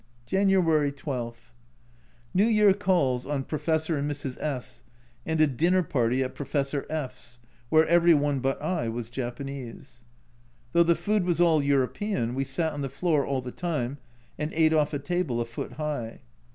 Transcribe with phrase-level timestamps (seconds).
[0.25, 1.51] January 12.
[2.33, 4.35] New Year calls on Professor and Mrs.
[4.41, 4.81] S,
[5.27, 10.03] and a dinner party at Professor F V, where every one but I was Japanese.
[10.71, 13.99] Though the food was all European, we sat on the floor all the time
[14.39, 16.21] and ate off a table a foot high.